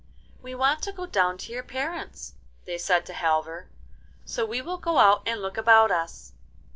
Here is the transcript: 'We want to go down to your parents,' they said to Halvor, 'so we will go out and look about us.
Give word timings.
'We 0.41 0.55
want 0.55 0.81
to 0.81 0.91
go 0.91 1.05
down 1.05 1.37
to 1.37 1.51
your 1.53 1.61
parents,' 1.61 2.33
they 2.65 2.79
said 2.79 3.05
to 3.05 3.13
Halvor, 3.13 3.69
'so 4.25 4.47
we 4.47 4.59
will 4.59 4.79
go 4.79 4.97
out 4.97 5.21
and 5.27 5.39
look 5.43 5.57
about 5.57 5.91
us. 5.91 6.33